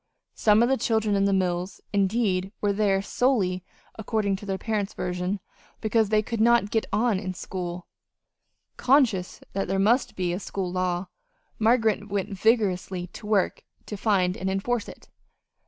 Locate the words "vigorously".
12.35-13.05